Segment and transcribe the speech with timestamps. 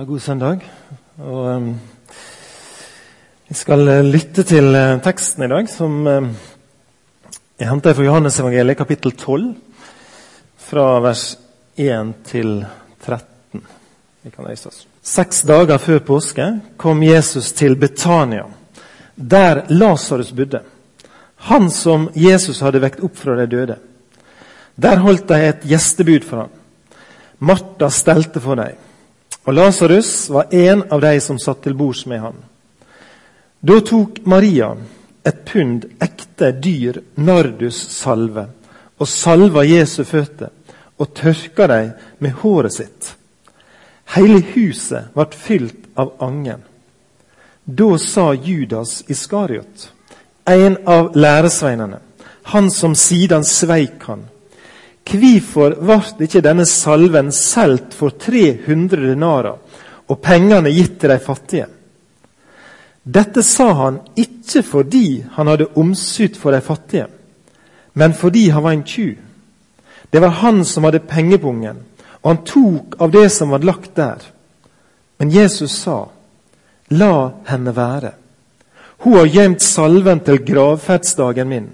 [0.00, 0.62] Ja, god søndag.
[1.18, 1.74] Og, um,
[3.52, 6.30] skal uh, lytte til uh, teksten i dag, som uh,
[7.60, 9.44] jeg henter fra Johannesevangeliet, kapittel 12,
[10.70, 11.26] fra vers
[11.76, 12.64] 1 til
[13.04, 13.68] 13.
[14.24, 14.86] Vi kan reise oss.
[15.04, 18.48] Seks dager før påske kom Jesus til Betania,
[19.14, 20.64] der Lasarus bodde.
[21.52, 23.82] Han som Jesus hadde vekt opp fra de døde.
[24.80, 26.62] Der holdt de et gjestebud for ham.
[27.38, 28.86] Martha stelte for dem.
[29.44, 32.36] Og Lasarus var en av de som satt til bords med han.
[33.60, 34.74] Da tok Maria
[35.24, 38.46] et pund ekte dyr nardussalve
[39.00, 40.52] og salva Jesu føtter
[41.00, 43.14] og tørka dem med håret sitt.
[44.16, 46.64] Hele huset ble fylt av angen.
[47.64, 49.90] Da sa Judas Iskariot,
[50.44, 52.00] en av læresveinene,
[52.50, 54.24] han som siden sveik han,
[55.06, 59.56] Hvorfor ble ikke denne salven solgt for 300 denarer
[60.10, 61.66] og pengene gitt til de fattige?
[63.02, 67.06] Dette sa han ikke fordi han hadde omsut for de fattige,
[67.94, 69.16] men fordi han var en tjuv.
[70.10, 71.80] Det var han som hadde pengepungen,
[72.22, 74.20] og han tok av det som var lagt der.
[75.18, 76.08] Men Jesus sa,
[76.90, 78.14] 'La henne være.'
[78.98, 81.68] Hun har gjemt salven til gravferdsdagen min.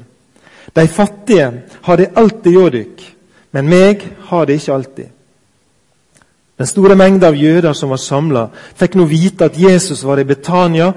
[0.72, 3.15] De fattige har det alltid hjå dykk,
[3.56, 5.12] men meg har det ikke alltid.
[6.60, 8.42] Den store mengde av jøder som var samla,
[8.76, 10.90] fikk nå vite at Jesus var i Betania,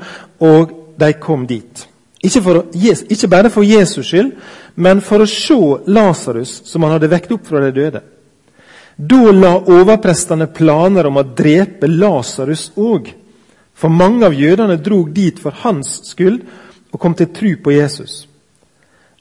[0.43, 1.85] og de kom dit.
[2.19, 4.33] Ikke, for, ikke bare for Jesus skyld,
[4.75, 8.01] men for å se Lasarus, som han hadde vekt opp fra de døde.
[8.99, 13.13] Da la overprestene planer om å drepe Lasarus òg.
[13.71, 16.43] For mange av jødene drog dit for hans skyld
[16.91, 18.25] og kom til tru på Jesus.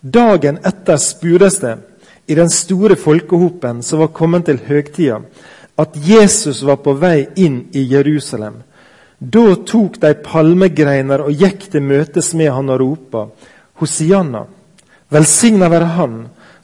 [0.03, 1.77] Dagen etter spurtes det
[2.29, 5.23] i den store folkehopen som var kommet til høgtida,
[5.81, 8.59] at Jesus var på vei inn i Jerusalem.
[9.19, 13.25] Da tok de palmegreiner og gikk til møtes med han og ropa,
[13.81, 14.45] Hosianna,
[15.09, 16.17] velsigna være Han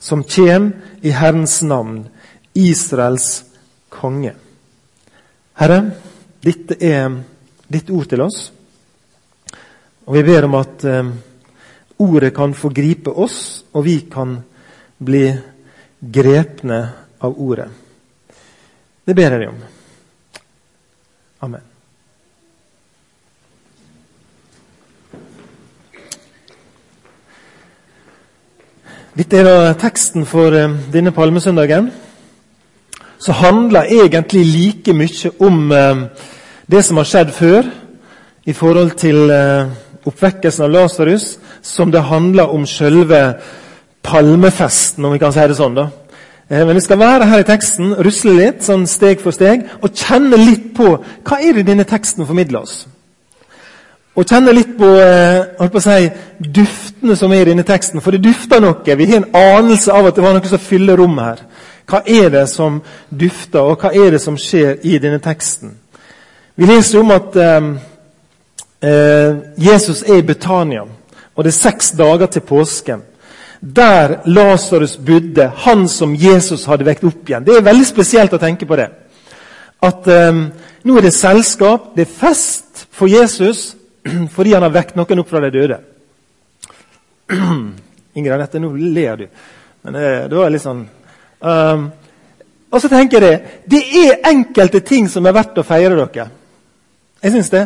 [0.02, 2.08] som kjem i Herrens navn,
[2.54, 3.44] Israels
[3.88, 4.34] konge.
[5.56, 5.80] Herre,
[6.44, 7.14] dette er
[7.70, 8.50] ditt ord til oss,
[10.04, 11.14] og vi ber om at eh,
[12.04, 14.36] ordet kan få gripe oss, og vi kan
[14.98, 15.24] bli
[16.12, 16.80] grepne
[17.20, 17.68] av ordet.
[19.04, 19.62] Det ber jeg deg om.
[21.44, 21.70] Amen.
[29.14, 31.92] Dette er da teksten for eh, denne palmesøndagen.
[33.18, 36.00] Så handler egentlig like mye om eh,
[36.66, 37.68] det som har skjedd før
[38.44, 39.70] i forhold til eh,
[40.04, 43.20] oppvekkelsen av Lasarus, som det handler om selve
[44.04, 45.74] palmefesten, om vi kan si det sånn.
[45.74, 45.88] da.
[46.48, 49.94] Eh, men vi skal være her i teksten, rusle litt, sånn steg for steg, og
[49.96, 52.84] kjenne litt på hva er det denne teksten formidler oss.
[54.14, 58.00] Og kjenne litt på, eh, på si, duftene som er i denne teksten.
[58.00, 58.96] For det dufter noe.
[58.96, 61.38] Vi har en anelse av at det var noe som fyller rommet her.
[61.86, 65.74] Hva er det som dufter, og hva er det som skjer i denne teksten?
[66.56, 67.74] Vi leser om at eh,
[68.82, 70.82] eh Jesus er i Betania,
[71.36, 73.02] og det er seks dager til påsken
[73.64, 77.44] der Lasarus bodde, han som Jesus hadde vekt opp igjen.
[77.46, 78.90] Det er veldig spesielt å tenke på det.
[79.84, 80.44] At um,
[80.84, 83.72] nå er det selskap, det er fest for Jesus
[84.36, 85.80] fordi han har vekt noen opp fra de døde.
[88.14, 89.26] Ingrid Anette, nå ler du.
[89.84, 90.84] Men det, det var litt sånn
[91.44, 91.88] um,
[92.72, 93.56] Og så tenker jeg det.
[93.68, 96.28] Det er enkelte ting som er verdt å feire dere.
[97.24, 97.64] Jeg syns det.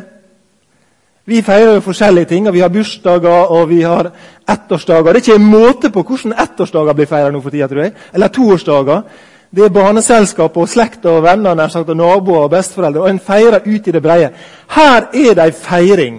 [1.28, 2.46] Vi feirer jo forskjellige ting.
[2.48, 4.10] og Vi har bursdager og vi har
[4.48, 5.12] ettårsdager.
[5.12, 7.92] Det er ikke en måte på hvordan ettårsdager blir feira nå for tida, tror jeg.
[8.14, 9.02] Eller toårsdager.
[9.50, 13.00] Det er barneselskap og slekt og venner nær sagt, og naboer og besteforeldre.
[13.00, 14.30] Og en feirer ut i det breie.
[14.68, 16.18] Her er det ei feiring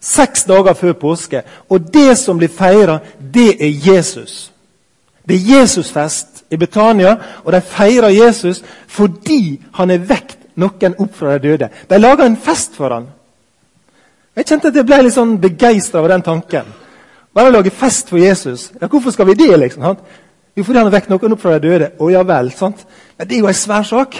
[0.00, 1.42] seks dager før påske.
[1.68, 4.52] Og det som blir feira, det er Jesus.
[5.28, 11.14] Det er Jesusfest i Betania, og de feirer Jesus fordi han er vekt noen opp
[11.14, 11.68] fra de døde.
[11.90, 13.17] De lager en fest for han.
[14.38, 16.68] Jeg kjente at jeg ble litt sånn begeistra over den tanken.
[17.34, 18.68] Bare lage fest for Jesus.
[18.78, 19.50] Ja, Hvorfor skal vi det?
[19.58, 19.82] liksom?
[19.82, 20.04] Sant?
[20.54, 21.90] Jo, fordi han har vekket noen opp fra de døde.
[21.98, 22.52] Å ja vel.
[22.54, 22.84] sant?
[23.18, 24.14] Men det er jo en svær sak.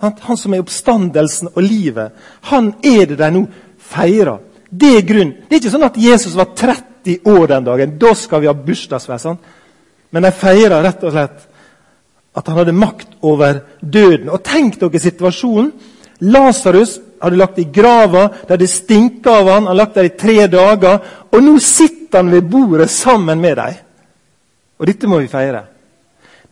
[0.00, 0.22] Sant?
[0.28, 2.14] Han som er oppstandelsen og livet.
[2.50, 3.44] Han er det de nå
[3.78, 4.38] feirer.
[4.70, 5.34] Det er grunn.
[5.48, 7.98] Det er ikke sånn at Jesus var 30 år den dagen.
[7.98, 9.26] Da skal vi ha bursdagsfest.
[10.10, 11.48] Men de feirer rett og slett
[12.34, 14.30] at han hadde makt over døden.
[14.30, 15.72] Og tenk dere situasjonen.
[16.30, 20.16] Lasarus hadde lagt i grava, der det stinka av han, han har lagt der i
[20.18, 20.98] tre dager.
[21.30, 23.78] Og nå sitter han ved bordet sammen med dem.
[24.82, 25.62] Og dette må vi feire.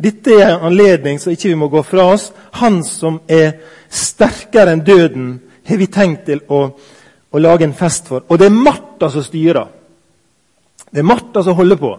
[0.00, 2.31] Dette er en anledning så ikke vi må gå fra oss.
[2.62, 3.58] Han som er
[3.90, 5.32] sterkere enn døden,
[5.67, 6.61] har vi tenkt til å,
[7.31, 8.25] å lage en fest for.
[8.28, 9.67] Og det er Martha som styrer.
[10.90, 11.90] Det er Martha som holder på.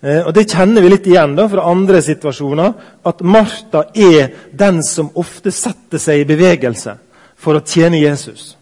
[0.00, 2.72] Eh, og Det kjenner vi litt igjen da fra andre situasjoner.
[3.04, 6.96] At Martha er den som ofte setter seg i bevegelse
[7.44, 8.54] for å tjene Jesus.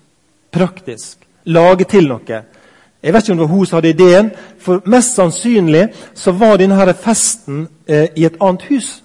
[0.52, 1.22] Praktisk.
[1.46, 2.42] Lage til noe.
[3.02, 4.30] Jeg vet ikke om det var hun som hadde ideen,
[4.62, 9.00] for mest sannsynlig så var denne festen eh, i et annet hus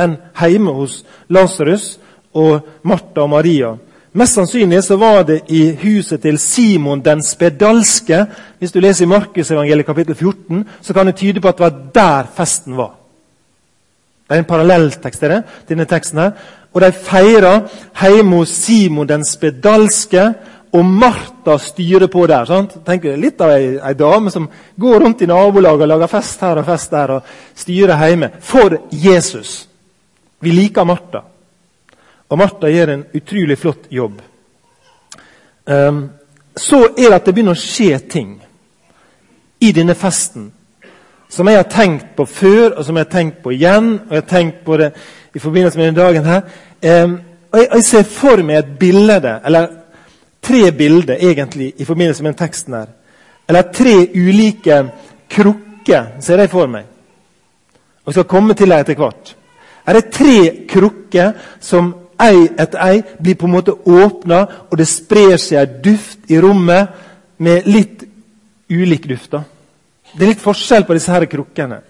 [0.00, 1.96] enn hjemme hos Lasarus
[2.38, 3.72] og Martha og Maria.
[4.12, 8.24] Mest sannsynlig så var det i huset til Simon den spedalske.
[8.58, 11.76] Hvis du leser i Markusevangeliet kapittel 14, så kan det tyde på at det var
[11.94, 12.99] der festen var.
[14.30, 16.34] Det er en parallelltekst til det, denne teksten her.
[16.70, 17.56] Og de feira
[17.98, 20.28] hjemme hos Simon den spedalske,
[20.70, 22.44] og Martha styrer på der.
[22.46, 22.76] sant?
[22.86, 24.46] Tenk Litt av ei, ei dame som
[24.76, 28.30] går rundt i nabolaget og lager fest her og fest der og styrer hjemme.
[28.40, 29.66] For Jesus.
[30.40, 31.24] Vi liker Martha.
[32.28, 34.22] Og Martha gjør en utrolig flott jobb.
[35.66, 36.10] Um,
[36.56, 38.38] så er det at det begynner å skje ting
[39.60, 40.52] i denne festen
[41.30, 43.92] som jeg har tenkt på før, og som jeg har tenkt på igjen.
[44.08, 44.90] Og jeg har tenkt på det
[45.34, 46.40] i forbindelse med denne dagen her.
[46.82, 47.12] Eh,
[47.52, 49.68] og jeg, jeg, ser for meg et bilde, eller
[50.42, 52.90] tre bilder egentlig, i forbindelse med den teksten her.
[53.48, 54.82] Eller tre ulike
[55.30, 56.86] krukker, ser jeg for meg.
[58.04, 59.34] Og skal komme til dem etter hvert.
[59.86, 61.32] Er det tre krukker
[61.62, 66.30] som ei etter ei blir på en måte åpna, og det sprer seg en duft
[66.30, 66.90] i rommet
[67.38, 68.04] med litt
[68.70, 69.32] ulik duft.
[69.32, 69.42] da.
[70.12, 71.80] Det er litt forskjell på disse her krukkene.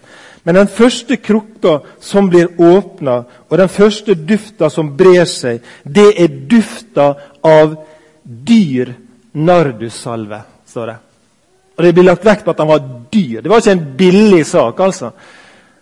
[0.43, 3.19] Men den første krukka som blir åpna,
[3.49, 7.13] og den første dufta som brer seg, det er dufta
[7.45, 7.75] av
[8.23, 8.95] dyr
[9.37, 10.97] nardussalve, står det.
[11.77, 12.81] Og Det blir lagt vekt på at den var
[13.11, 13.41] dyr.
[13.41, 14.79] Det var ikke en billig sak.
[14.79, 15.11] altså.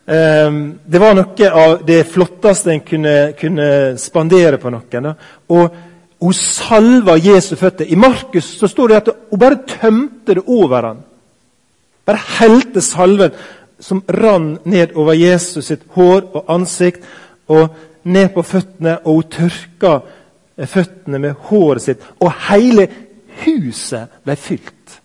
[0.07, 5.11] Ehm, det var noe av det flotteste en kunne, kunne spandere på noen.
[5.49, 5.75] Og
[6.19, 7.85] hun salva Jesu føtter.
[7.85, 11.03] I Markus så står det at hun bare tømte det over ham.
[12.09, 13.35] Bare helte salven
[13.79, 17.05] som rann ned over Jesus sitt hår og ansikt
[17.47, 17.75] og
[18.09, 18.97] ned på føttene.
[19.05, 19.99] Og hun tørka
[20.65, 22.07] føttene med håret sitt.
[22.19, 22.87] Og hele
[23.45, 24.99] huset ble fylt.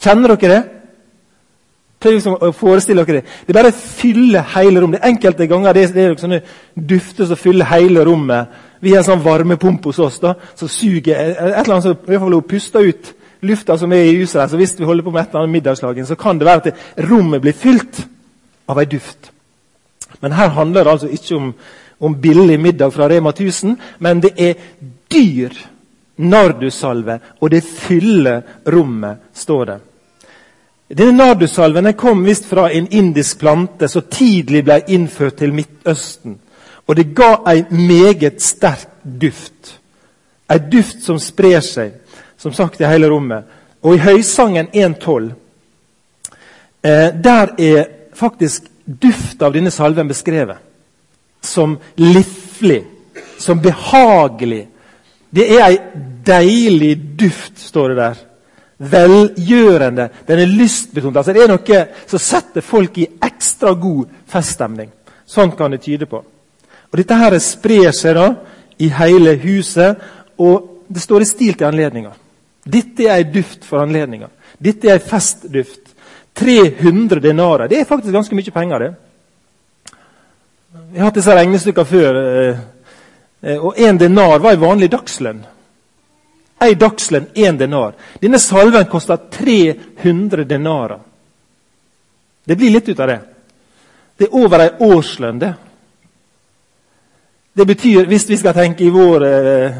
[0.00, 0.62] Kjenner dere det?
[1.98, 3.36] Prøv liksom å forestille dere det.
[3.46, 5.02] Det bare fyller hele rommet.
[5.02, 6.40] Det Enkelte ganger det, det er det sånne
[6.94, 8.56] dufter som fyller hele rommet.
[8.80, 12.12] Vi har en sånn varmepumpe hos oss da, som suger et eller annet som i
[12.14, 14.40] hvert fall puster ut lufta som er i huset.
[14.40, 16.62] der, så Hvis vi holder på med et eller annet middagslaging, så kan det være
[16.66, 16.74] at
[17.10, 18.06] rommet blir fylt
[18.68, 19.30] av ei duft.
[20.20, 21.54] Men her handler det altså ikke om,
[22.00, 24.54] om billig middag fra Rema 1000, men det er
[25.12, 25.50] dyr
[26.16, 29.78] nardussalve, og det fyller rommet, står det.
[30.88, 36.38] Denne nardussalven kom visst fra en indisk plante som tidlig ble innført til Midtøsten.
[36.88, 39.74] Og det ga en meget sterk duft.
[40.48, 41.92] En duft som sprer seg,
[42.38, 43.44] som sagt, i hele rommet.
[43.82, 45.30] Og i Høysangen 1.12
[46.82, 50.56] eh, der er faktisk duft av denne salven beskrevet.
[51.42, 52.82] Som liflig,
[53.38, 54.64] som behagelig.
[55.30, 55.76] Det er ei
[56.26, 58.24] deilig duft, står det der
[58.78, 60.08] velgjørende.
[60.26, 61.16] Den er lystbetont.
[61.16, 64.90] Altså, det er noe som setter folk i ekstra god feststemning.
[65.26, 66.22] Sånn kan det tyde på.
[66.88, 68.28] Og Dette her sprer seg da
[68.78, 69.98] i hele huset,
[70.38, 72.14] og det står i stil til anledninga.
[72.68, 74.28] Dette er ei duft for anledninga.
[74.58, 75.94] Dette er ei festduft.
[76.38, 77.68] 300 denarer.
[77.68, 78.90] Det er faktisk ganske mye penger, det.
[80.92, 82.18] Jeg har hatt disse regnestykkene før.
[82.22, 82.60] Eh,
[83.42, 85.40] eh, og én denar var en vanlig dagslønn.
[86.62, 87.94] Ei dagslønn, én denar.
[88.20, 90.98] Denne salven koster 300 denarer.
[92.44, 93.18] Det blir litt ut av det.
[94.18, 95.52] Det er over ei årslønn, det.
[97.58, 99.78] Det betyr, hvis vi skal tenke i vår eh,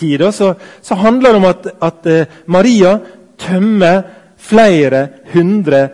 [0.00, 2.98] tid, så, så, handler det om at, at eh, Maria
[3.38, 4.02] tømmer
[4.40, 5.88] flere hundre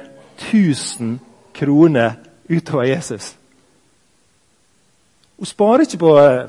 [0.51, 1.19] tusen
[1.55, 2.13] kroner
[2.49, 3.35] utover Jesus.
[5.37, 6.45] Hun sparer ikke på eh,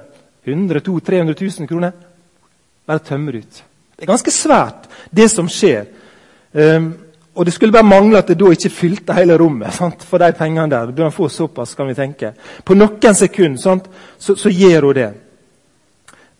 [0.47, 1.91] 100 200 300 000 kroner.
[2.87, 3.63] Bare tømmer ut.
[3.97, 5.85] Det er ganske svært, det som skjer.
[6.53, 6.93] Um,
[7.35, 10.03] og Det skulle bare mangle at det da ikke fylte hele rommet sant?
[10.03, 10.91] for de pengene der.
[10.91, 12.31] Bør han få såpass, kan vi tenke.
[12.65, 13.57] På noen sekunder
[14.17, 15.11] så, så, gjør hun det.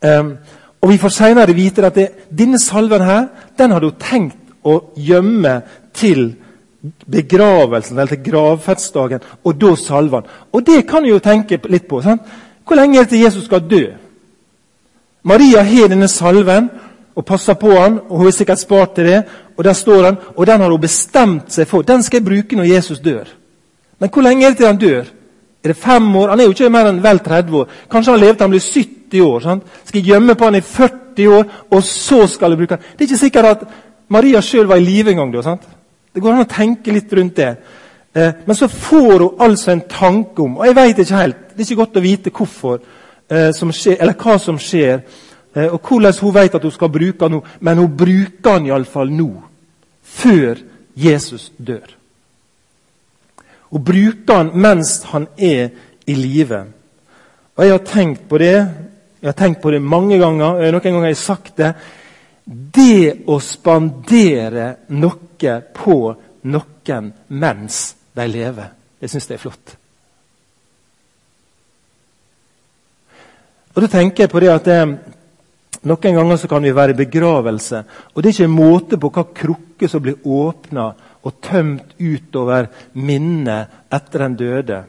[0.02, 0.38] Um,
[0.82, 1.98] og Vi får senere vite at
[2.30, 5.62] denne salven her, den hadde hun tenkt å gjemme
[5.94, 6.36] til
[7.12, 10.28] begravelsen, eller til gravferdsdagen, og da salve han.
[10.54, 12.02] Og det kan vi jo tenke litt på.
[12.02, 12.22] Sant?
[12.68, 13.84] Hvor lenge er det til Jesus skal dø?
[15.24, 16.70] Maria har denne salven,
[17.18, 19.22] og passer på han, og hun har sikkert spart til det.
[19.58, 21.82] Og der står han, og den har hun bestemt seg for.
[21.82, 23.26] Den skal jeg bruke når Jesus dør.
[24.00, 25.08] Men hvor lenge er det til han dør?
[25.68, 26.30] Er det fem år?
[26.32, 27.72] Han er jo ikke mer enn vel 30 år.
[27.92, 29.42] Kanskje han lever til han blir 70 år.
[29.44, 29.74] Sant?
[29.84, 32.86] Skal jeg gjemme på han i 40 år, og så skal jeg bruke han?
[32.94, 33.66] Det er ikke sikkert at
[34.16, 35.34] Maria sjøl var i live engang.
[35.36, 37.50] Det går an å tenke litt rundt det.
[38.16, 41.60] Eh, men så får hun altså en tanke om Og jeg vet ikke helt, det
[41.60, 42.80] er ikke godt å vite hvorfor,
[43.30, 45.02] eh, skjer, eller hva som skjer,
[45.56, 48.66] eh, og hvordan hun vet at hun skal bruke han nå, men hun bruker han
[48.66, 49.30] iallfall nå.
[50.02, 50.56] Før
[50.96, 51.97] Jesus dør.
[53.70, 55.70] Hun bruker han mens han er
[56.08, 56.66] i live.
[57.58, 58.58] Og jeg har tenkt på det
[59.18, 60.46] jeg har tenkt på det mange ganger.
[60.46, 61.72] og Noen ganger har jeg sagt det.
[62.46, 65.98] Det å spandere noe på
[66.48, 67.80] noen mens
[68.16, 68.70] de lever,
[69.02, 69.74] det syns jeg er flott.
[73.76, 74.80] Og da tenker jeg på det at det,
[75.88, 77.84] Noen ganger så kan vi være i begravelse,
[78.14, 80.88] og det er ikke en måte på hva krukke som blir åpna
[81.24, 84.84] og tømt utover minnet etter den døde.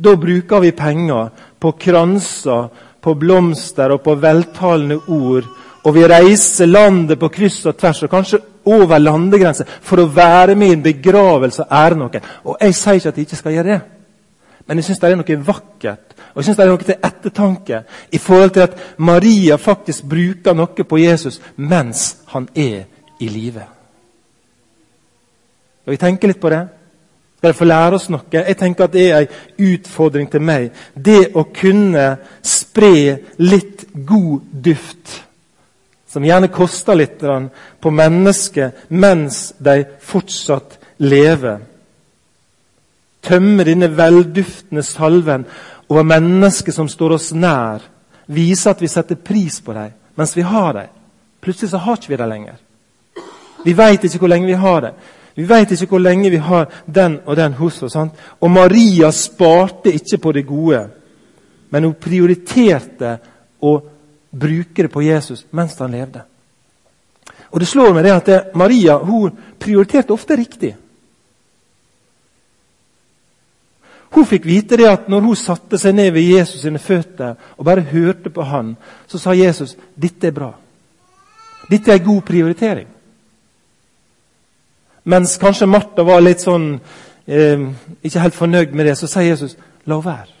[0.00, 1.30] Da bruker vi penger
[1.60, 2.68] på kranser,
[3.00, 5.48] på blomster og på veltalende ord.
[5.84, 10.54] Og vi reiser landet på kryss og tvers, og kanskje over landegrenser, for å være
[10.54, 12.28] med i en begravelse og ære noen.
[12.44, 13.80] Og Jeg sier ikke at de ikke skal gjøre det,
[14.68, 17.82] men jeg syns det er noe vakkert og jeg synes det er noe til ettertanke
[18.12, 22.84] i forhold til at Maria faktisk bruker noe på Jesus mens han er
[23.20, 23.66] i live.
[25.82, 26.66] Skal vi tenke litt på det?
[27.40, 28.26] Skal vi få lære oss noe?
[28.32, 30.70] Jeg tenker at Det er en utfordring til meg.
[30.94, 35.20] Det å kunne spre litt god duft
[36.10, 37.22] som gjerne koster litt
[37.80, 41.60] på mennesket mens de fortsatt lever.
[43.22, 45.46] Tømme denne velduftende salven
[45.88, 47.84] over mennesker som står oss nær.
[48.26, 50.90] Vise at vi setter pris på dem mens vi har dem.
[51.40, 52.58] Plutselig så har ikke vi dem lenger.
[53.64, 54.98] Vi veit ikke hvor lenge vi har dem.
[55.40, 57.94] Vi veit ikke hvor lenge vi har den og den hos oss.
[57.96, 58.18] Sant?
[58.40, 60.82] Og Maria sparte ikke på det gode,
[61.70, 63.16] men hun prioriterte
[63.64, 63.72] å
[64.30, 66.26] bruke det på Jesus mens han levde.
[67.50, 70.74] Og Det slår meg det at det, Maria hun prioriterte ofte riktig.
[74.10, 77.66] Hun fikk vite det at når hun satte seg ned ved Jesus sine føtter og
[77.66, 78.74] bare hørte på han,
[79.06, 80.50] så sa Jesus dette er bra.
[81.70, 82.88] Dette er god prioritering.
[85.10, 86.72] Mens kanskje Martha var litt sånn
[87.26, 87.64] eh,
[88.06, 89.56] ikke helt fornøyd med det, så sier Jesus
[89.88, 90.36] la henne være.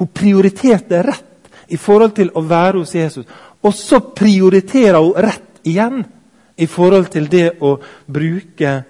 [0.00, 3.26] Hun prioriterte rett i forhold til å være hos Jesus.
[3.62, 6.02] Og så prioriterer hun rett igjen
[6.56, 7.76] i forhold til det å
[8.06, 8.82] bruke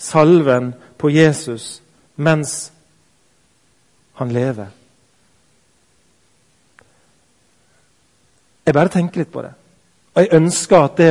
[0.00, 1.80] salven på Jesus
[2.20, 2.70] mens
[4.20, 4.68] han lever.
[8.66, 9.52] Jeg bare tenker litt på det.
[10.14, 11.10] Og jeg ønsker at det,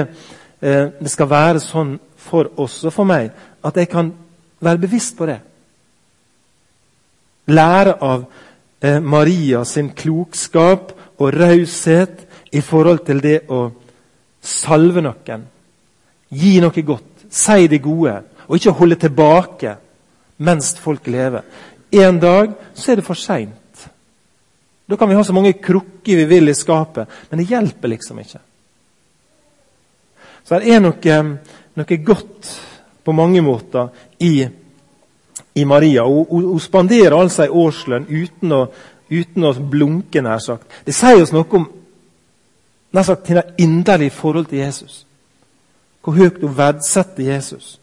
[0.62, 3.32] eh, det skal være sånn for oss og for meg
[3.66, 4.12] at jeg kan
[4.60, 5.40] være bevisst på det.
[7.50, 8.26] Lære av
[8.82, 13.70] eh, Maria sin klokskap og raushet i forhold til det å
[14.42, 15.46] salve noen.
[16.30, 17.26] Gi noe godt.
[17.30, 18.16] Si det gode.
[18.48, 19.76] Og ikke holde tilbake
[20.46, 21.44] mens folk lever.
[21.92, 23.56] En dag så er det for seint.
[24.90, 28.22] Da kan vi ha så mange krukker vi vil i skapet, men det hjelper liksom
[28.24, 28.40] ikke.
[30.50, 31.18] Så det er noe,
[31.78, 32.54] noe godt
[33.06, 33.92] på mange måter
[34.26, 34.48] i,
[35.54, 36.08] i Maria.
[36.10, 38.64] Hun, hun, hun spanderer altså ei årslønn uten å
[39.10, 40.70] uten å blunke, nær sagt.
[40.86, 41.68] Det sier oss noe om
[42.94, 45.04] nær sagt hennes inderlige forhold til Jesus.
[46.06, 47.78] Hvor høyt hun verdsetter Jesus.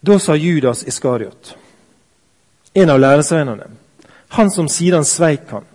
[0.00, 1.50] Da sa Judas Iskariot,
[2.72, 3.66] en av læresveinene,
[4.32, 5.66] han som siden sveik han,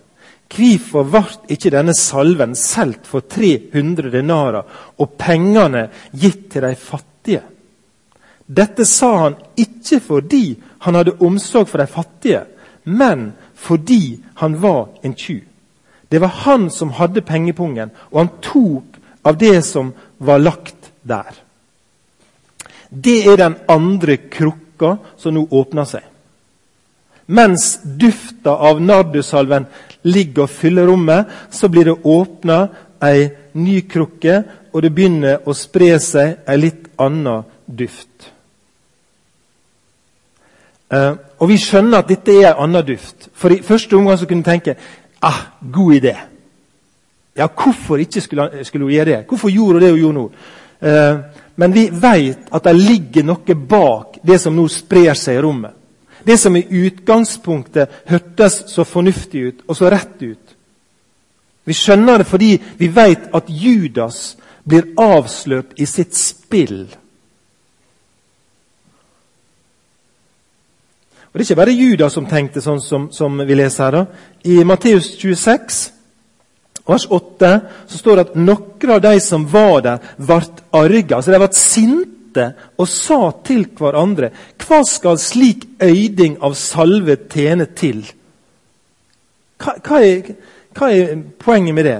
[0.46, 4.62] Hvorfor ble ikke denne salven solgt for 300 denarer
[5.02, 7.42] og pengene gitt til de fattige?
[8.46, 10.44] Dette sa han ikke fordi
[10.86, 12.44] han hadde omsorg for de fattige,
[12.84, 15.42] men fordi han var en tjuv.
[16.08, 21.34] Det var han som hadde pengepungen, og han tok av det som var lagt der.
[22.88, 26.04] Det er den andre krukka som nå åpner seg.
[27.26, 29.66] Mens dufta av nardusalven
[30.06, 32.60] ligger og fyller rommet, så blir det åpna
[33.02, 33.28] ei
[33.58, 34.42] ny krukke,
[34.72, 38.30] og det begynner å spre seg ei litt annen duft.
[40.92, 43.28] Eh, og Vi skjønner at dette er en annen duft.
[43.34, 44.76] For I første omgang så kunne vi tenke
[45.22, 46.14] ah, god idé.
[47.36, 49.24] Ja, Hvorfor ikke skulle, skulle hun gjøre det?
[49.28, 50.30] Hvorfor gjorde hun det hun gjorde nå?
[50.80, 51.18] Eh,
[51.56, 55.75] men vi vet at det ligger noe bak det som nå sprer seg i rommet
[56.26, 60.54] det som i utgangspunktet hørtes så fornuftig ut og så rett ut.
[61.66, 66.86] Vi skjønner det fordi vi vet at Judas blir avslørt i sitt spill.
[71.26, 73.92] Og Det er ikke bare Judas som tenkte sånn som, som vi leser her.
[73.92, 74.04] da.
[74.44, 75.92] I Matteus 26
[76.86, 80.40] vers 8 så står det at noen av de som var der, ble
[80.72, 81.18] arga.
[81.18, 82.15] Altså de ble sinte
[82.78, 88.04] og sa til hverandre Hva skal slik øyding av salve tjene til?
[89.62, 90.34] Hva, hva, er,
[90.76, 91.98] hva er poenget med det?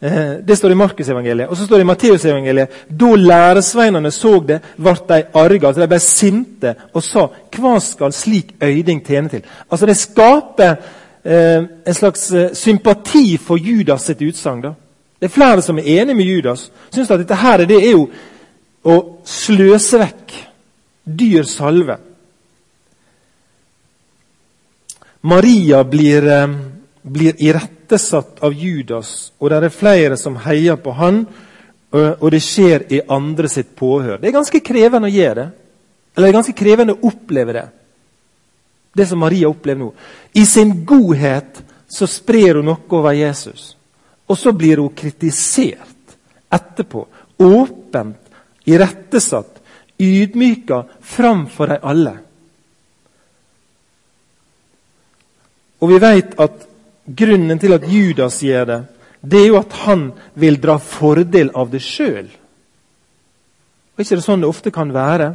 [0.00, 1.48] Eh, det står i Markusevangeliet.
[1.48, 5.68] Og så står det i Matteusevangeliet da læresveinene så det, ble de arga.
[5.68, 9.44] Altså de ble sinte og sa hva skal slik øyding tjene til?
[9.70, 10.74] Altså Det skaper
[11.24, 14.62] eh, en slags eh, sympati for Judas sitt utsagn.
[15.16, 16.70] Det er flere som er enig med Judas.
[16.92, 18.08] Synes at dette her det er jo
[18.86, 20.34] å sløse vekk
[21.04, 21.98] dyr salve.
[25.26, 26.56] Maria blir, eh,
[27.02, 31.26] blir irettesatt av Judas, og det er flere som heier på han,
[31.96, 34.20] og det skjer i andre sitt påhør.
[34.20, 35.50] Det er ganske krevende å gjøre det.
[36.16, 37.68] Eller det er ganske krevende å oppleve det.
[38.96, 39.90] Det som Maria opplever nå.
[40.34, 43.74] I sin godhet så sprer hun noe over Jesus.
[44.26, 46.16] Og så blir hun kritisert
[46.52, 47.04] etterpå.
[47.38, 48.25] Åpent,
[48.66, 49.60] irettesatt,
[49.98, 52.14] ydmyka framfor de alle.
[55.80, 56.66] Og vi vet at
[57.06, 58.80] Grunnen til at Judas gjør det,
[59.22, 62.26] det er jo at han vil dra fordel av det sjøl.
[63.94, 65.28] Og ikke det sånn det ofte kan være?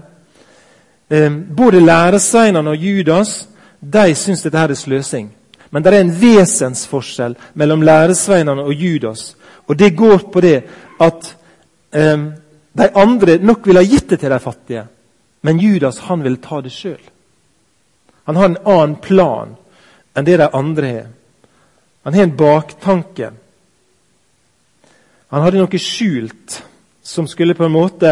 [1.09, 3.45] Eh, både læresveinene og Judas
[3.79, 5.31] de syns dette er sløsing.
[5.71, 9.35] Men det er en vesensforskjell mellom læresveinene og Judas.
[9.67, 10.57] Og det går på det
[10.99, 11.31] at
[11.95, 12.27] eh,
[12.73, 14.85] de andre nok ville ha gitt det til de fattige,
[15.41, 17.01] men Judas han vil ta det sjøl.
[18.29, 19.55] Han har en annen plan
[20.15, 21.09] enn det de andre har.
[22.03, 23.31] Han har en baktanke.
[25.31, 26.61] Han hadde noe skjult
[27.03, 28.09] som skulle på en måte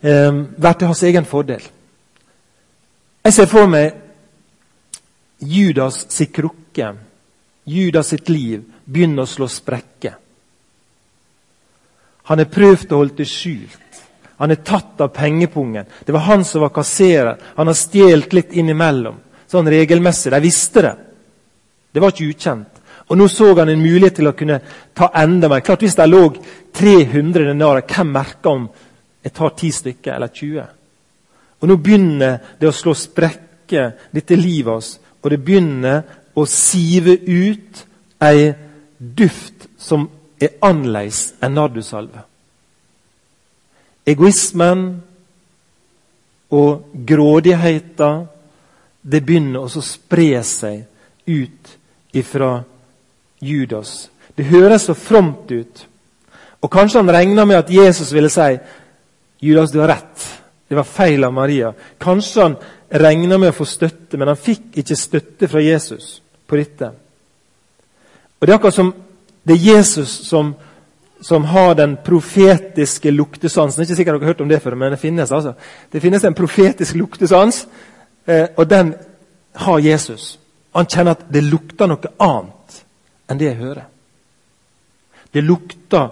[0.00, 1.62] eh, vært til hans egen fordel.
[3.24, 3.92] Jeg ser for meg
[5.38, 6.94] Judas sitt krukke,
[7.68, 10.16] Judas sitt liv, begynner å slå sprekker.
[12.28, 14.02] Han har prøvd å holde det skjult.
[14.38, 15.86] Han er tatt av pengepungen.
[16.04, 17.38] Det var han som var kasserer.
[17.56, 19.16] Han har stjålet litt innimellom.
[19.48, 20.30] Sånn regelmessig.
[20.30, 20.94] De visste det.
[21.92, 22.82] Det var ikke ukjent.
[23.08, 24.60] Og Nå så han en mulighet til å kunne
[24.94, 25.64] ta enda mer.
[25.64, 26.22] Klart Hvis det lå
[26.76, 28.68] 300 denarer, hvem merker om
[29.24, 30.66] jeg tar 10 stykker eller 20?
[31.60, 36.02] Og Nå begynner det å slå sprekker, dette livet oss, og det begynner
[36.38, 37.82] å sive ut
[38.22, 38.52] ei
[38.98, 40.06] duft som
[40.40, 42.22] er annerledes enn nardusalve.
[44.08, 44.84] Egoismen
[46.54, 48.24] og grådigheten
[49.02, 50.84] det begynner å spre seg
[51.28, 51.74] ut
[52.16, 52.62] ifra
[53.44, 54.08] Judas.
[54.34, 55.84] Det høres så fromt ut.
[56.62, 58.58] Og Kanskje han regna med at Jesus ville si
[59.40, 60.24] Judas, du har rett.
[60.68, 61.72] Det var feil av Maria.
[62.00, 62.56] Kanskje han
[62.88, 66.90] regna med å få støtte, men han fikk ikke støtte fra Jesus på dette.
[68.38, 68.92] Og Det er akkurat som
[69.48, 70.54] det er Jesus som,
[71.20, 73.80] som har den profetiske luktesansen.
[73.80, 75.54] Det er ikke sikkert dere har hørt om det før, men det finnes altså.
[75.92, 77.62] Det finnes en profetisk luktesans,
[78.26, 78.92] eh, og den
[79.56, 80.38] har Jesus.
[80.76, 82.76] Han kjenner at det lukter noe annet
[83.28, 83.88] enn det jeg hører.
[85.32, 86.10] Det lukter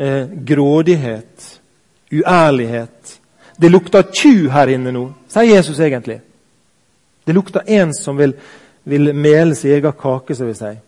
[0.00, 1.60] eh, grådighet,
[2.08, 3.16] uærlighet.
[3.56, 6.22] Det lukter tju her inne nå, sier Jesus egentlig.
[7.24, 8.32] Det lukter en som vil,
[8.88, 10.80] vil mele sin egen kake, som vi sier.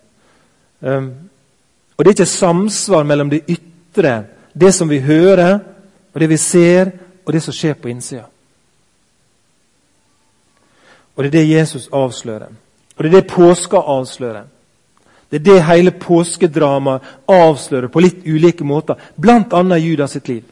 [0.81, 1.28] Um,
[1.98, 5.58] og Det er ikke samsvar mellom det ytre, det som vi hører,
[6.14, 6.92] og det vi ser,
[7.26, 8.28] og det som skjer på innsida.
[11.16, 12.54] Og det er det Jesus avslører.
[12.96, 14.44] Og Det er det påska avslører.
[15.30, 19.76] Det er det hele påskedramaet avslører på litt ulike måter, bl.a.
[19.76, 20.44] Judas sitt liv.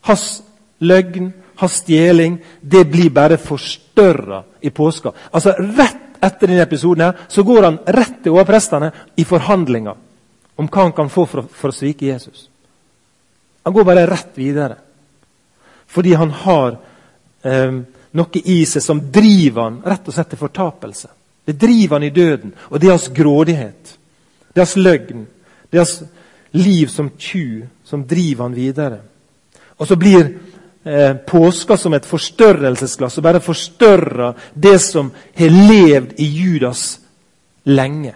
[0.00, 0.42] Hans
[0.80, 5.10] løgn, hans stjeling, det blir bare forstørra i påska.
[5.32, 9.94] Altså Rett etter denne episoden her, så går han rett til overprestene i forhandlinger
[10.56, 12.48] om hva han kan få for, for å svike Jesus.
[13.64, 14.76] Han går bare rett videre.
[15.86, 16.76] Fordi han har
[17.42, 17.80] eh,
[18.14, 21.08] noe i seg som driver han rett og slett til fortapelse.
[21.44, 22.54] Det driver han i døden.
[22.70, 23.96] Og det er hans grådighet.
[24.52, 25.26] Det er hans løgn.
[25.70, 26.02] Det er hans
[26.54, 29.00] liv som tjuv som driver han videre.
[29.76, 30.28] Og så blir
[30.84, 36.84] eh, påska som et forstørrelsesglass og bare forstørrer det som har levd i Judas
[37.64, 38.14] lenge.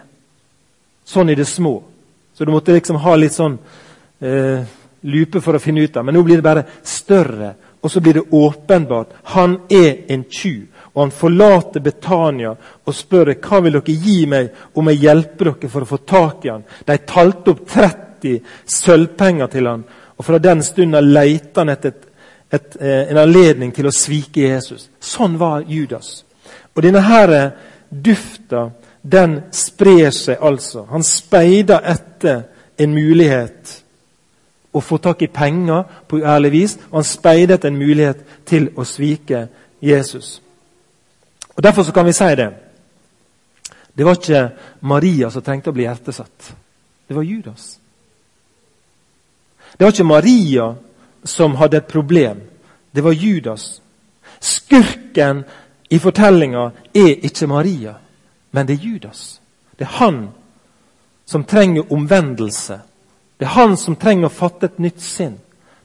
[1.05, 1.88] Sånn i det små.
[2.39, 3.57] Så du måtte liksom ha litt sånn
[4.23, 4.61] eh,
[5.11, 6.05] lupe for å finne ut av.
[6.07, 7.49] Men nå blir det bare større,
[7.83, 9.17] og så blir det åpenbart.
[9.35, 10.69] Han er en tjuv.
[10.93, 15.73] Og han forlater Betania og spør hva vil dere gi meg om jeg hjelper dere
[15.75, 16.63] for å få tak i han.
[16.87, 18.39] De talte opp 30
[18.79, 19.83] sølvpenger til han,
[20.15, 22.09] og fra den stunden leter han etter et,
[22.55, 24.87] et, eh, en anledning til å svike Jesus.
[24.95, 26.21] Sånn var Judas.
[26.71, 27.35] Og denne her
[27.91, 28.69] dufta,
[29.01, 30.85] den sprer seg altså.
[30.89, 32.43] Han speider etter
[32.77, 33.83] en mulighet
[34.71, 38.69] å få tak i penger på uærlig vis, og han speider etter en mulighet til
[38.77, 39.47] å svike
[39.81, 40.41] Jesus.
[41.55, 42.49] Og Derfor så kan vi si det.
[43.97, 44.49] Det var ikke
[44.81, 46.53] Maria som trengte å bli hjertesatt.
[47.07, 47.79] Det var Judas.
[49.77, 50.69] Det var ikke Maria
[51.23, 52.41] som hadde et problem.
[52.95, 53.81] Det var Judas.
[54.39, 55.43] Skurken
[55.89, 57.95] i fortellinga er ikke Maria,
[58.51, 59.41] men det er Judas.
[59.79, 60.29] Det er han
[61.25, 62.79] som trenger omvendelse.
[63.39, 65.37] Det er han som trenger å fatte et nytt sinn.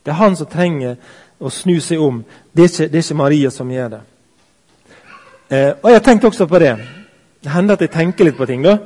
[0.03, 0.97] Det er han som trenger
[1.39, 2.23] å snu seg om.
[2.51, 4.01] Det er ikke, det er ikke Maria som gjør det.
[5.49, 6.75] Eh, og Jeg har tenkt også på det.
[7.43, 8.63] Det hender at jeg tenker litt på ting.
[8.63, 8.77] da.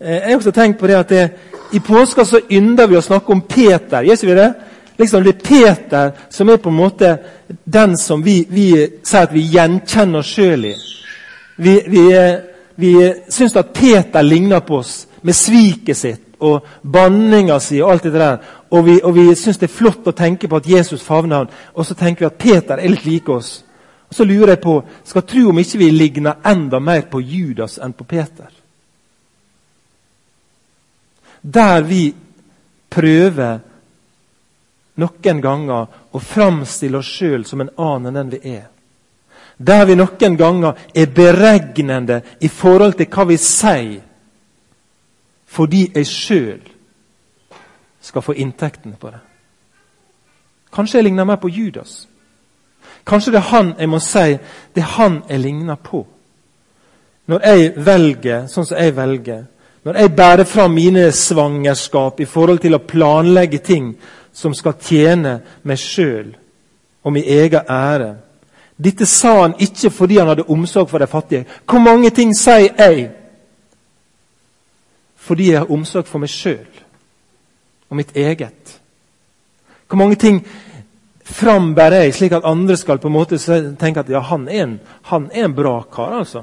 [0.00, 1.30] Eh, jeg har også tenkt på det at det,
[1.72, 4.02] I påska så ynder vi å snakke om Peter.
[4.02, 4.54] Gjør vi det?
[4.98, 7.18] Liksom Det er Peter som er på en måte
[7.64, 8.70] den som vi, vi
[9.02, 10.74] sier at vi gjenkjenner oss sjøl i.
[11.56, 12.04] Vi, vi,
[12.74, 18.08] vi syns at Peter ligner på oss med sviket sitt og banninga si og alt
[18.08, 18.38] det der.
[18.70, 21.52] Og vi, og vi syns det er flott å tenke på at Jesus favner ham.
[21.74, 23.62] Og så tenker vi at Peter er litt like oss.
[24.08, 27.78] Og Så lurer jeg på skal tro om ikke vi ligner enda mer på Judas
[27.78, 28.50] enn på Peter.
[31.42, 32.14] Der vi
[32.90, 33.58] prøver
[34.96, 38.68] noen ganger å framstille oss sjøl som en annen enn vi er.
[39.58, 44.00] Der vi noen ganger er beregnende i forhold til hva vi sier,
[45.46, 46.64] fordi jeg sjøl
[48.02, 49.20] skal få inntektene på det.
[50.74, 52.08] Kanskje jeg ligner mer på Judas.
[53.06, 54.38] Kanskje det er han jeg må si
[54.74, 56.02] det er han jeg ligner på.
[57.26, 59.44] Når jeg velger sånn som jeg velger,
[59.84, 63.92] når jeg bærer fram mine svangerskap i forhold til å planlegge ting
[64.32, 66.32] som skal tjene meg sjøl
[67.04, 68.14] og min egen ære
[68.76, 71.46] Dette sa han ikke fordi han hadde omsorg for de fattige.
[71.66, 73.10] Hvor mange ting sier jeg
[75.24, 76.82] fordi jeg har omsorg for meg sjøl
[77.88, 78.80] og mitt eget?
[79.88, 80.42] Hvor mange ting
[81.24, 83.38] frambærer jeg, slik at andre skal på en måte
[83.80, 84.74] tenke at ja, han er en,
[85.08, 86.18] han er en bra kar?
[86.18, 86.42] altså.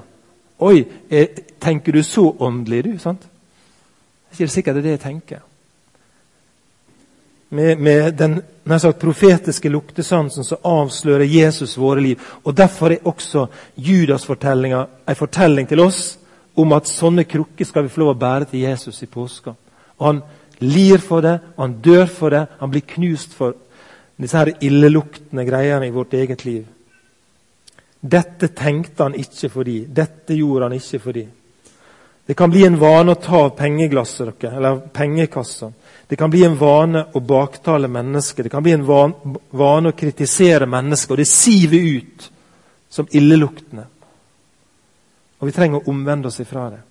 [0.62, 1.28] Oi, er,
[1.62, 2.98] tenker du så åndelig, du?
[2.98, 3.22] sant?
[3.22, 5.40] Det er ikke sikkert er det jeg tenker.
[7.52, 8.38] Med, med den
[8.80, 12.20] sagt, profetiske luktesansen som avslører Jesus våre liv.
[12.44, 16.18] Og Derfor er også Judas-fortellinga en fortelling til oss
[16.56, 19.56] om at sånne krukker skal vi få lov å bære til Jesus i påska.
[20.00, 20.22] Og Han
[20.62, 23.56] lir for det, han dør for det, han blir knust for
[24.22, 26.66] disse her illeluktende greiene i vårt eget liv.
[28.02, 29.86] Dette tenkte han ikke for de.
[29.86, 31.28] Dette gjorde han ikke for de.
[32.26, 35.72] Det kan bli en vane å ta pengeglasset dere, eller pengekassa.
[36.12, 38.44] Det kan bli en vane å baktale mennesker.
[38.44, 41.14] Det kan bli en vane å kritisere mennesker.
[41.14, 42.26] Og det siver ut
[42.92, 43.86] som illeluktende.
[45.40, 46.82] Og vi trenger å omvende oss ifra det.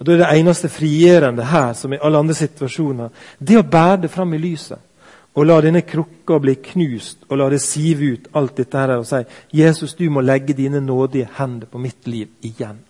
[0.00, 4.02] Og Da er det eneste frigjørende her, som i alle andre situasjoner, det å bære
[4.08, 4.82] det fram i lyset.
[5.38, 9.06] Og la denne krukka bli knust, og la det sive ut alt dette her og
[9.06, 9.22] si
[9.54, 12.82] Jesus, du må legge dine nådige hender på mitt liv igjen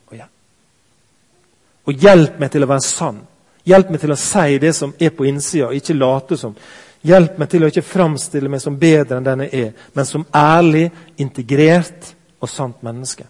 [1.88, 3.22] og hjelp meg til å være sann.
[3.68, 6.54] Hjelp meg til å si det som er på innsida, ikke late som.
[7.08, 10.26] Hjelp meg til å ikke framstille meg som bedre enn den jeg er, men som
[10.36, 13.26] ærlig, integrert og sant menneske.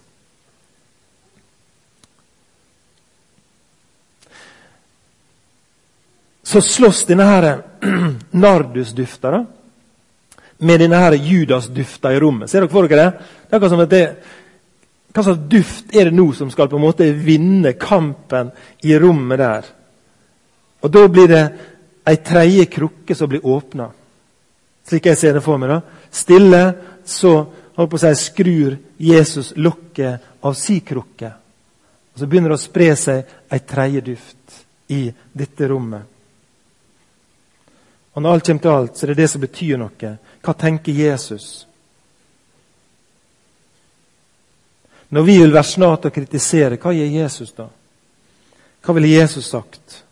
[6.49, 7.61] så slåss denne her
[8.31, 9.45] nardusdufta
[10.57, 12.49] med denne her judasdufta i rommet.
[12.49, 13.27] Ser dere for dere det?
[13.45, 14.01] Det er akkurat som at det,
[15.13, 18.51] Hva slags duft er det nå som skal på en måte vinne kampen
[18.85, 19.69] i rommet der?
[20.81, 21.45] Og Da blir det
[22.05, 23.89] ei tredje krukke som blir åpna.
[24.87, 25.69] Slik jeg ser det for meg.
[25.69, 25.81] da.
[26.11, 26.73] Stille,
[27.05, 31.33] så holdt på å si, skrur Jesus lokket av si krukke.
[32.13, 36.01] Og Så begynner det å spre seg ei tredje duft i dette rommet.
[38.15, 40.17] Og Når alt kommer til alt, så er det det som betyr noe.
[40.41, 41.65] Hva tenker Jesus?
[45.09, 47.65] Når vi vil være snart og kritisere, hva gjør Jesus da?
[48.85, 50.03] Hva ville Jesus sagt?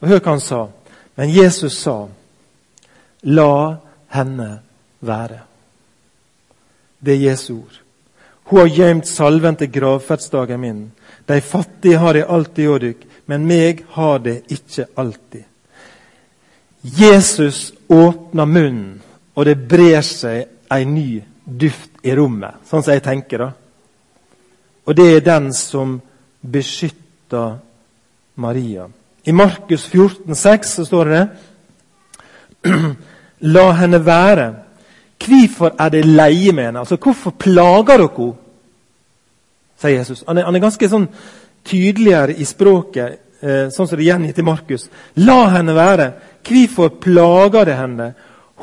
[0.00, 0.66] Og Hør hva han sa.
[1.16, 2.06] Men Jesus sa,
[3.22, 3.76] 'La
[4.08, 4.60] henne
[5.02, 5.42] være'.
[7.00, 7.80] Det er Jesu ord.
[8.44, 10.92] Hun har gjemt salven til gravferdsdagen min.
[11.28, 15.44] De fattige har det alltid å dykk, men meg har det ikke alltid.
[16.82, 19.02] Jesus åpner munnen,
[19.34, 22.54] og det brer seg en ny duft i rommet.
[22.64, 23.38] Sånn som jeg tenker.
[23.38, 23.52] da.
[24.88, 25.98] Og det er den som
[26.40, 27.58] beskytter
[28.40, 28.86] Maria.
[29.24, 31.28] I Markus 14, 14,6 så står det
[33.54, 34.48] La henne være.
[35.18, 36.80] Hvorfor er det leie med henne?
[36.80, 38.34] Altså, Hvorfor plager dere henne?
[39.78, 40.24] sier Jesus.
[40.26, 41.06] Han er, han er ganske sånn
[41.68, 44.88] tydeligere i språket, eh, sånn som det er gjengitt i Markus.
[45.22, 46.08] La henne være.
[46.48, 48.08] Hvorfor plager det henne?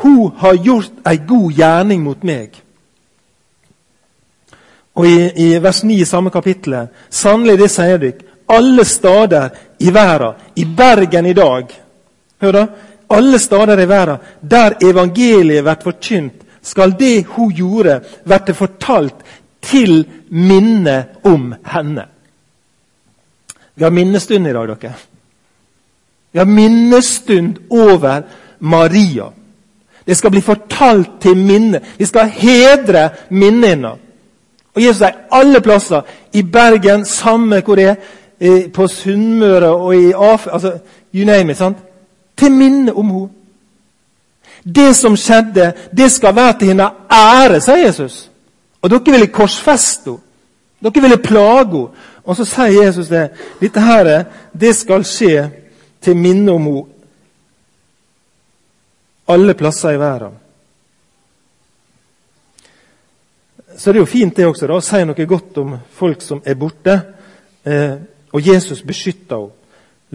[0.03, 2.57] Hun har gjort ei god gjerning mot meg.
[4.95, 9.91] Og i, i vers 9 i samme kapittel Sannelig, det sier dere, alle steder i
[9.93, 11.71] verden, i Bergen i dag
[12.41, 12.65] Hør da,
[13.09, 19.21] Alle steder i verden der evangeliet blir forkynt, skal det hun gjorde, bli fortalt
[19.61, 22.05] til minne om henne.
[23.75, 24.93] Vi har minnestund i dag, dere.
[26.31, 28.21] Vi har minnestund over
[28.59, 29.29] Maria.
[30.05, 31.81] Det skal bli fortalt til minne.
[31.97, 34.04] Vi skal hedre minnet hennes.
[34.75, 36.01] Og Jesus sier alle plasser,
[36.33, 37.95] i Bergen, samme hvor det er,
[38.73, 40.77] på Sunnmøre og i Afrika altså,
[41.15, 41.57] You name it.
[41.57, 41.77] sant?
[42.37, 43.29] Til minne om henne.
[44.75, 48.31] Det som skjedde, det skal være til hennes ære, sier Jesus.
[48.81, 50.21] Og dere ville korsfeste henne.
[50.83, 51.87] Dere ville plage henne.
[52.25, 53.29] Og så sier Jesus det.
[53.61, 54.23] Dette her,
[54.59, 55.49] det skal skje
[56.01, 56.83] til minne om henne
[59.27, 60.35] alle plasser i verden.
[63.77, 66.41] Så det er jo fint det også da, å si noe godt om folk som
[66.45, 66.95] er borte.
[67.63, 67.95] Eh,
[68.31, 69.61] og Jesus beskytta henne.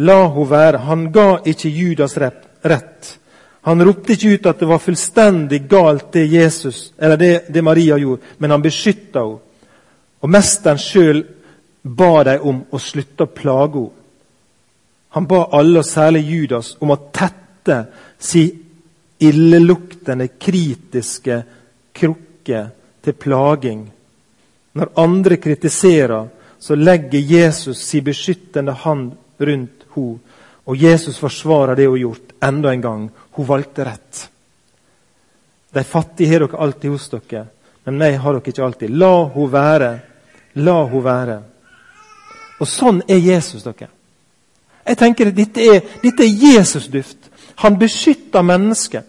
[0.00, 0.84] La henne være.
[0.86, 3.16] Han ga ikke Judas rett.
[3.68, 7.98] Han ropte ikke ut at det var fullstendig galt, det Jesus, eller det, det Maria
[8.00, 9.42] gjorde, men han beskytta henne.
[10.20, 11.22] Og mesteren sjøl
[11.82, 13.96] ba dem om å slutte å plage henne.
[15.10, 17.80] Han ba alle, og særlig Judas, om å tette
[18.22, 18.44] si
[19.26, 21.40] illeluktende, kritiske
[21.98, 22.60] krukke
[23.04, 23.84] til plaging.
[24.72, 26.28] Når andre kritiserer,
[26.60, 30.18] så legger Jesus sin beskyttende hand rundt henne.
[30.70, 33.06] Og Jesus forsvarer det hun har gjort, enda en gang.
[33.32, 34.30] Hun valgte rett.
[35.74, 37.46] De fattige har dere alltid hos dere,
[37.84, 38.92] men meg har dere ikke alltid.
[38.94, 39.90] La hun være.
[40.62, 41.38] La hun være.
[42.60, 43.88] Og sånn er Jesus, dere.
[44.86, 47.30] Jeg tenker at Dette er, dette er Jesus-duft.
[47.64, 49.06] Han beskytter mennesket.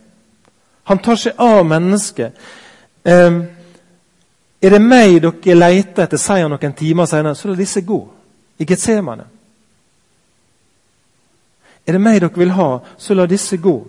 [0.90, 2.38] Han tar seg av mennesket.
[3.06, 3.44] Um,
[4.62, 8.02] er det meg dere leter etter, sier han noen timer senere, så la disse gå.
[8.62, 9.26] I Getsemane.
[11.88, 13.80] Er det meg dere vil ha, så la disse gå.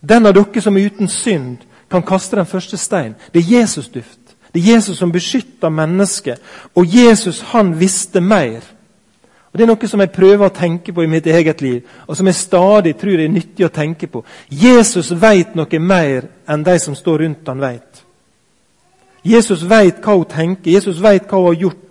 [0.00, 3.14] Den av dere som er uten synd, kan kaste den første stein.
[3.32, 4.20] Det er Jesus-duft.
[4.54, 6.40] Det er Jesus som beskytter mennesket.
[6.74, 8.62] Og Jesus han visste mer.
[9.52, 12.16] Og Det er noe som jeg prøver å tenke på i mitt eget liv, og
[12.16, 14.24] som jeg stadig tror er nyttig å tenke på.
[14.50, 18.03] Jesus vet noe mer enn de som står rundt han vet.
[19.24, 21.84] Jesus vet hva hun tenker, Jesus vet hva hun har gjort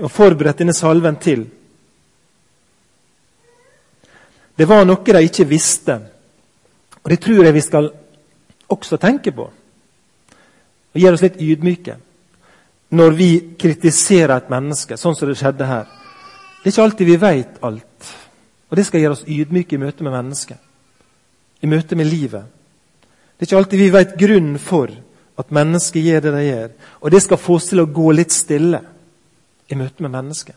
[0.00, 1.44] og forberedt denne salven til.
[4.56, 5.98] Det var noe de ikke visste.
[7.02, 7.90] Og Det tror jeg vi skal
[8.68, 9.50] også tenke på.
[10.92, 11.96] Og gjøre oss litt ydmyke
[12.90, 15.84] når vi kritiserer et menneske, sånn som det skjedde her.
[16.60, 18.08] Det er ikke alltid vi vet alt.
[18.70, 20.58] Og det skal gjøre oss ydmyke i møte med mennesket.
[21.62, 22.48] I møte med livet.
[23.38, 24.90] Det er ikke alltid vi vet grunnen for
[25.40, 26.68] at mennesket gjør det de gjør.
[27.00, 28.82] Og det skal få oss til å gå litt stille
[29.70, 30.56] i møte med mennesket.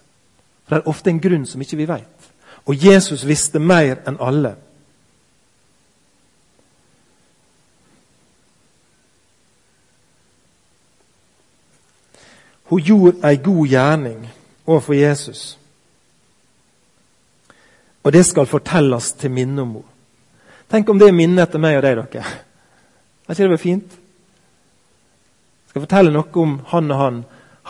[0.66, 2.30] For det er ofte en grunn som ikke vi vet.
[2.66, 4.56] Og Jesus visste mer enn alle.
[12.72, 14.22] Hun gjorde ei god gjerning
[14.66, 15.58] overfor Jesus.
[18.04, 19.90] Og det skal fortelles til minne om henne.
[20.72, 22.24] Tenk om det er minnet etter meg og deg, dere.
[23.28, 23.92] Er ikke det fint?
[25.74, 27.24] Skal fortelle noe om han og han.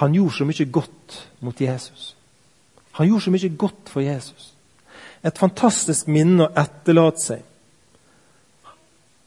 [0.03, 2.09] Han gjorde så mye godt mot Jesus.
[2.99, 4.53] Han gjorde så mye godt for Jesus
[5.23, 7.43] et fantastisk minne å etterlate seg.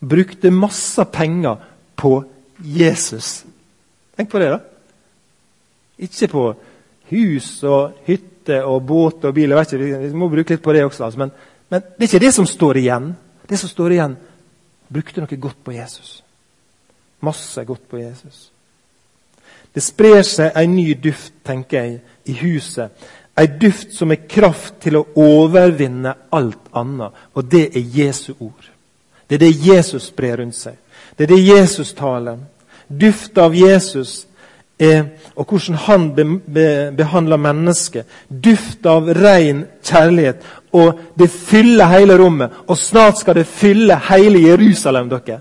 [0.06, 1.62] Brukte masse penger
[1.96, 2.18] på
[2.60, 3.46] Jesus.
[4.16, 4.60] Tenk på det, da.
[6.04, 6.42] Ikke på
[7.08, 9.56] hus og hytte og båt og bil.
[9.56, 11.08] Ikke, Vi må bruke litt på det også.
[11.08, 11.22] Altså.
[11.24, 11.32] Men,
[11.72, 13.14] men, det er ikke det som står igjen.
[13.48, 14.18] Det som står igjen,
[14.92, 16.20] brukte noe godt på Jesus.
[17.24, 18.50] Masse godt på Jesus.
[19.76, 22.90] Det sprer seg en ny duft, tenker jeg, i huset
[23.36, 27.12] En duft som er kraft til å overvinne alt annet.
[27.36, 28.70] Og det er Jesu ord.
[29.28, 30.78] Det er det Jesus sprer rundt seg.
[31.18, 32.38] Det er det Jesus taler.
[32.88, 34.26] Duft av Jesus
[34.80, 35.04] er,
[35.36, 38.08] og hvordan han be, be, behandler mennesket.
[38.30, 40.40] Duft av ren kjærlighet.
[40.72, 42.62] Og det fyller hele rommet.
[42.66, 45.12] Og snart skal det fylle hele Jerusalem.
[45.12, 45.40] dere.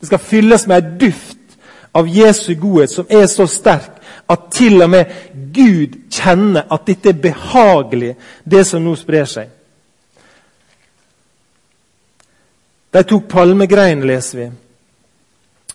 [0.00, 1.37] Det skal fylles med en duft
[1.98, 5.12] av Jesu godhet som er så sterk at til og med
[5.54, 9.54] Gud kjenner at dette er behagelig, det som nå sprer seg.
[12.92, 14.48] De tok palmegrein, leser vi.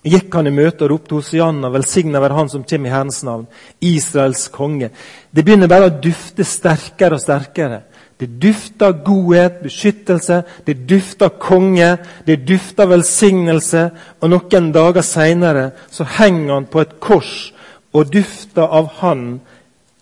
[0.04, 3.46] gikk han i møte og ropte Hosianna, velsigna være han som kommer i Herrens navn,
[3.80, 4.90] Israels konge.
[5.32, 7.84] Det begynner bare å dufte sterkere og sterkere.
[8.20, 11.98] Det dufter godhet, beskyttelse, det dufter konge,
[12.28, 13.90] det dufter velsignelse.
[14.22, 15.72] Og noen dager seinere
[16.18, 17.54] henger han på et kors,
[17.94, 19.42] og dufter av han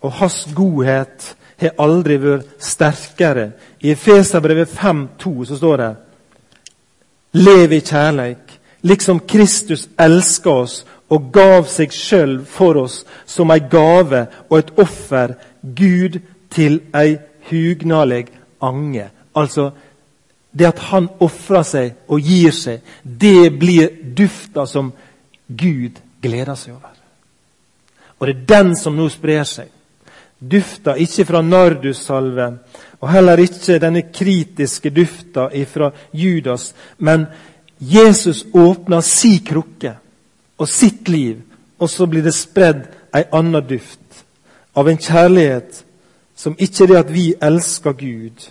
[0.02, 3.52] og hans godhet har aldri vært sterkere.
[3.80, 5.92] I Efeserbrevet 5,2 så står det
[7.32, 13.62] Lev i kjærleik, liksom Kristus elsker oss og gav seg sjøl for oss som ei
[13.70, 16.18] gave og et offer, Gud
[16.52, 17.16] til ei
[17.52, 18.26] hugnalig
[18.60, 19.08] ange.
[19.34, 19.70] Altså
[20.52, 24.92] det at han ofrer seg og gir seg, det blir dufta som
[25.48, 26.92] Gud gleder seg over.
[28.20, 29.70] Og det er den som nå sprer seg.
[30.38, 32.48] Dufta ikke fra nardussalve,
[33.00, 37.26] og heller ikke denne kritiske dufta fra Judas, men
[37.78, 39.96] Jesus åpner si krukke
[40.58, 41.40] og sitt liv,
[41.78, 42.84] og så blir det spredd
[43.14, 44.22] ei anna duft
[44.78, 45.82] av en kjærlighet
[46.42, 48.48] som ikke er det at vi elsker Gud,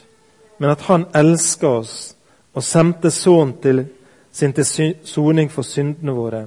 [0.59, 2.15] men at Han elsker oss
[2.53, 3.85] og sendte Sønnen til
[4.31, 6.45] sin til soning for syndene våre.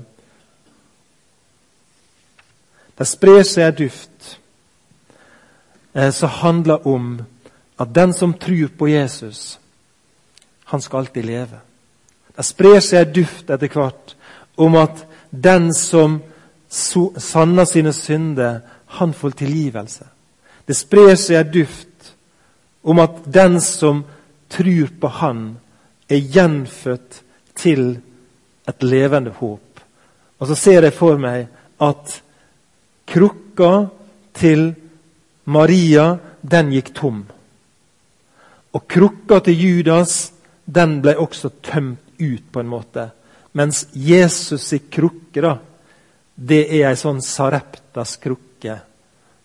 [2.98, 4.38] Det sprer seg en duft
[5.94, 7.20] eh, som handler om
[7.78, 9.58] at den som tror på Jesus,
[10.64, 11.60] han skal alltid leve.
[12.36, 14.16] Det sprer seg en duft etter hvert
[14.56, 16.22] om at den som
[17.18, 20.13] sanner sine synder, han får tilgivelse.
[20.66, 22.14] Det sprer seg en duft
[22.84, 24.04] om at den som
[24.52, 25.56] tror på Han,
[26.08, 27.22] er gjenfødt
[27.56, 27.96] til
[28.68, 29.80] et levende håp.
[30.38, 31.46] Og så ser jeg for meg
[31.80, 32.18] at
[33.08, 33.88] krukka
[34.36, 34.74] til
[35.44, 37.24] Maria, den gikk tom.
[38.76, 40.32] Og krukka til Judas,
[40.64, 43.08] den ble også tømt ut, på en måte.
[43.56, 45.56] Mens Jesus' krukke, da,
[46.36, 48.78] det er ei sånn Sareptas krukke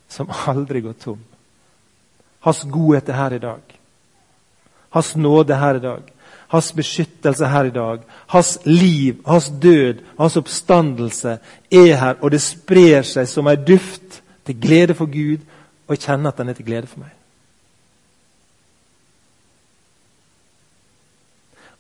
[0.10, 1.20] som aldri går tom.
[2.40, 3.76] Hans godhet er her i dag.
[4.90, 6.02] Hans nåde er her i dag.
[6.50, 8.00] Hans beskyttelse er her i dag.
[8.28, 11.38] Hans liv, hans død, hans oppstandelse
[11.72, 15.46] er her, og det sprer seg som en duft til glede for Gud,
[15.88, 17.14] og jeg kjenner at den er til glede for meg.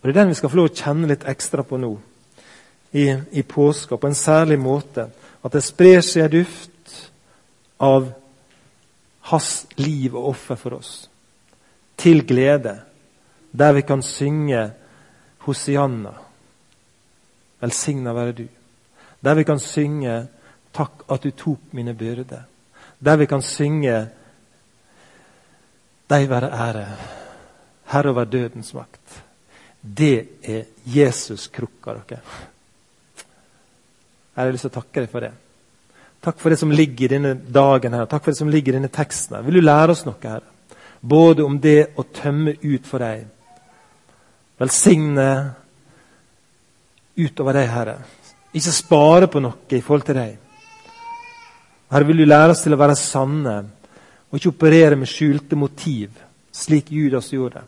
[0.01, 1.91] Og Det er den vi skal få lov å kjenne litt ekstra på nå,
[2.93, 5.09] i, i påska, på en særlig måte.
[5.43, 6.93] At det sprer seg en duft
[7.79, 8.07] av
[9.29, 11.09] hans liv og offer for oss.
[11.99, 12.75] Til glede,
[13.51, 14.71] der vi kan synge
[15.45, 16.13] Hosianna.
[17.59, 18.47] Velsigna være du.
[19.23, 20.27] Der vi kan synge
[20.73, 22.43] Takk at du tok mine byrder.
[22.99, 24.09] Der vi kan synge
[26.09, 26.85] Deg være ære,
[27.91, 29.23] Herre over dødens makt.
[29.81, 32.21] Det er Jesus krukka dere.
[34.35, 35.31] Jeg har lyst til å takke deg for det.
[36.21, 38.05] Takk for det som ligger i denne dagen her.
[38.05, 39.35] Takk for det som ligger i denne teksten.
[39.35, 39.43] her.
[39.43, 40.43] Vil du lære oss noe, her?
[41.01, 43.25] Både om det å tømme ut for deg.
[44.59, 45.29] Velsigne
[47.15, 47.97] utover deg, Herre.
[48.51, 50.37] Ikke spare på noe i forhold til deg.
[51.89, 53.55] Herre, vil du lære oss til å være sanne
[54.29, 56.11] og ikke operere med skjulte motiv,
[56.53, 57.63] slik Judas gjorde.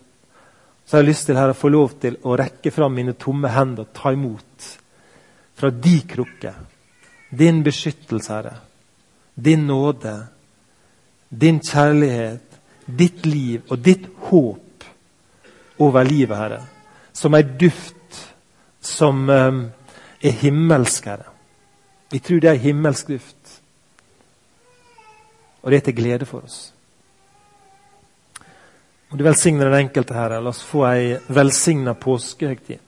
[0.86, 3.50] Så har jeg lyst til Herre, å få lov til å rekke fram mine tomme
[3.50, 4.68] hender og ta imot
[5.58, 6.54] fra de krukke
[7.32, 8.56] din beskyttelse, Herre.
[9.36, 10.28] Din nåde,
[11.30, 14.86] din kjærlighet, ditt liv og ditt håp
[15.80, 16.62] over livet, Herre.
[17.14, 17.96] Som ei duft
[18.82, 19.62] som um,
[20.22, 21.30] er himmelsk, Herre.
[22.12, 23.62] Vi tror det er himmelsk duft.
[25.62, 26.74] Og det er til glede for oss.
[29.10, 30.42] Må Du velsigne den enkelte, Herre.
[30.42, 32.80] La oss få ei velsigna påskehøgtid.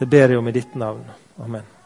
[0.00, 1.04] Det ber jeg om i ditt navn.
[1.38, 1.79] Amen.